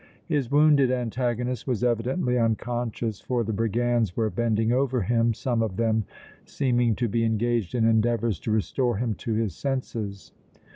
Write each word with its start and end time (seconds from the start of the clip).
His 0.25 0.49
wounded 0.49 0.89
antagonist 0.89 1.67
was 1.67 1.83
evidently 1.83 2.35
unconscious, 2.35 3.21
for 3.21 3.43
the 3.43 3.53
brigands 3.53 4.17
were 4.17 4.31
bending 4.31 4.71
over 4.71 5.03
him, 5.03 5.31
some 5.35 5.61
of 5.61 5.77
them 5.77 6.05
seeming 6.43 6.95
to 6.95 7.07
be 7.07 7.23
engaged 7.23 7.75
in 7.75 7.85
endeavors 7.85 8.39
to 8.39 8.51
restore 8.51 8.97
him 8.97 9.13
to 9.13 9.35
his 9.35 9.55
senses. 9.55 10.31